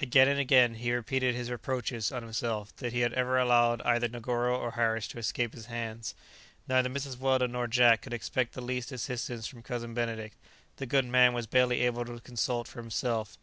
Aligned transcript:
Again 0.00 0.28
and 0.28 0.40
again 0.40 0.76
he 0.76 0.94
repeated 0.94 1.34
his 1.34 1.50
reproaches 1.50 2.10
on 2.10 2.22
himself 2.22 2.74
that 2.76 2.94
he 2.94 3.00
had 3.00 3.12
ever 3.12 3.36
allowed 3.38 3.82
either 3.82 4.08
Negoro 4.08 4.56
or 4.58 4.70
Harris 4.70 5.06
to 5.08 5.18
escape 5.18 5.52
his 5.52 5.66
hands. 5.66 6.14
Neither 6.66 6.88
Mrs. 6.88 7.18
Weldon 7.18 7.52
nor 7.52 7.66
Jack 7.66 8.00
could 8.00 8.14
expect 8.14 8.54
the 8.54 8.62
least 8.62 8.92
assistance 8.92 9.46
from 9.46 9.60
Cousin 9.62 9.92
Benedict; 9.92 10.38
the 10.76 10.86
good 10.86 11.04
man 11.04 11.34
was 11.34 11.46
barely 11.46 11.82
able 11.82 12.06
to 12.06 12.18
consult 12.18 12.66
for 12.66 12.80
himself. 12.80 13.36